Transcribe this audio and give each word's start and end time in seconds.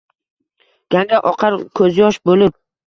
Ganga 0.95 1.21
oqar 1.33 1.61
ko’zyosh 1.83 2.21
bo’lib 2.33 2.63